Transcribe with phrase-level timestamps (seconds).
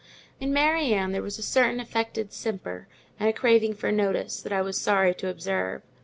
[0.39, 2.87] In Mary Ann there was a certain affected simper,
[3.19, 5.83] and a craving for notice, that I was sorry to observe.